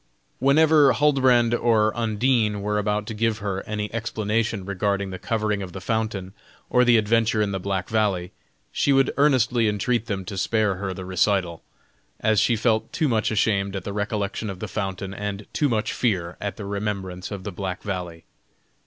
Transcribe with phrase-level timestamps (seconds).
[0.39, 5.73] Whenever Huldbrand or Undine were about to give her any explanation regarding the covering of
[5.73, 6.33] the fountain
[6.71, 8.31] or the adventure in the Black Valley,
[8.71, 11.61] she would earnestly entreat them to spare her the recital,
[12.19, 15.93] as she felt too much shame at the recollection of the fountain, and too much
[15.93, 18.25] fear at the remembrance of the Black Valley.